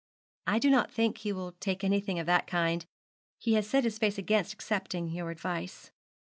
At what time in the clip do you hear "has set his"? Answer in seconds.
3.53-3.99